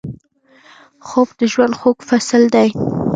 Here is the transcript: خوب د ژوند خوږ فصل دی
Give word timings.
خوب 1.07 1.27
د 1.39 1.41
ژوند 1.51 1.73
خوږ 1.79 1.97
فصل 2.09 2.43
دی 2.53 2.69